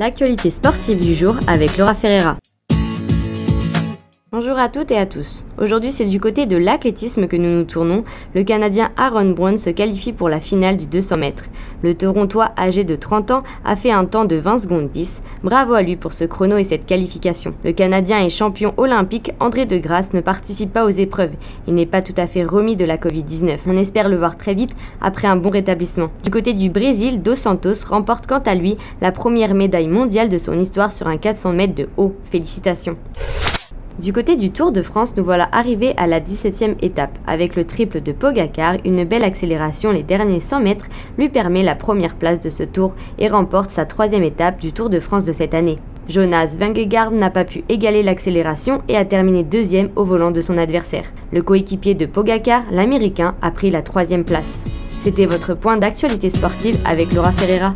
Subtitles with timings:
[0.00, 2.34] L'actualité sportive du jour avec Laura Ferreira.
[4.32, 5.44] Bonjour à toutes et à tous.
[5.58, 8.04] Aujourd'hui, c'est du côté de l'athlétisme que nous nous tournons.
[8.32, 11.46] Le Canadien Aaron Brown se qualifie pour la finale du 200 mètres.
[11.82, 15.22] Le Torontois, âgé de 30 ans, a fait un temps de 20 secondes 10.
[15.42, 17.54] Bravo à lui pour ce chrono et cette qualification.
[17.64, 21.34] Le Canadien et champion olympique André de Grasse ne participe pas aux épreuves.
[21.66, 23.58] Il n'est pas tout à fait remis de la Covid-19.
[23.66, 26.10] On espère le voir très vite après un bon rétablissement.
[26.22, 30.38] Du côté du Brésil, Dos Santos remporte quant à lui la première médaille mondiale de
[30.38, 32.14] son histoire sur un 400 mètres de haut.
[32.30, 32.96] Félicitations.
[33.98, 37.18] Du côté du Tour de France, nous voilà arrivés à la 17e étape.
[37.26, 40.86] Avec le triple de Pogacar, une belle accélération les derniers 100 mètres
[41.18, 44.88] lui permet la première place de ce tour et remporte sa troisième étape du Tour
[44.88, 45.78] de France de cette année.
[46.08, 50.56] Jonas Vingegaard n'a pas pu égaler l'accélération et a terminé deuxième au volant de son
[50.56, 51.12] adversaire.
[51.30, 54.64] Le coéquipier de Pogacar, l'américain, a pris la troisième place.
[55.02, 57.74] C'était votre point d'actualité sportive avec Laura Ferreira.